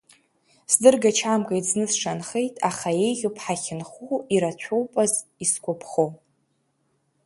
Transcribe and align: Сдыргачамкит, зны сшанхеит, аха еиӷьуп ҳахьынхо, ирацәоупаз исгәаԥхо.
Сдыргачамкит, 0.71 1.65
зны 1.71 1.85
сшанхеит, 1.91 2.55
аха 2.69 2.89
еиӷьуп 3.05 3.35
ҳахьынхо, 3.43 4.05
ирацәоупаз 4.35 5.13
исгәаԥхо. 5.43 6.05